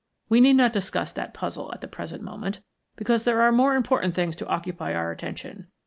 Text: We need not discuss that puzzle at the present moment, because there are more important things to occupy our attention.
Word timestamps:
We 0.29 0.41
need 0.41 0.55
not 0.55 0.73
discuss 0.73 1.11
that 1.11 1.31
puzzle 1.35 1.71
at 1.75 1.81
the 1.81 1.87
present 1.87 2.23
moment, 2.23 2.61
because 2.95 3.23
there 3.23 3.39
are 3.43 3.51
more 3.51 3.75
important 3.75 4.15
things 4.15 4.35
to 4.37 4.47
occupy 4.47 4.95
our 4.95 5.11
attention. 5.11 5.67